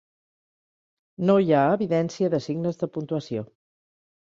[1.31, 3.47] No hi ha evidència de signes de puntuació.